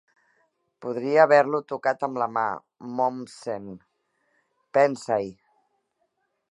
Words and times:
Podria 0.85 1.19
haver-lo 1.23 1.59
tocat 1.73 2.07
amb 2.07 2.21
la 2.23 2.29
mà 2.39 2.45
Mommsen! 3.01 3.69
Pensa-hi! 4.79 5.29